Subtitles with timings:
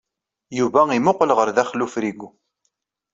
[0.57, 2.29] Yuba imuqel ɣer daxel ufrigu.